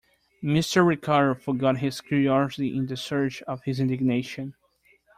Mr. 0.43 0.83
Ricardo 0.83 1.39
forgot 1.39 1.77
his 1.77 2.01
curiosity 2.01 2.75
in 2.75 2.87
the 2.87 2.97
surge 2.97 3.43
of 3.43 3.61
his 3.65 3.79
indignation. 3.79 4.55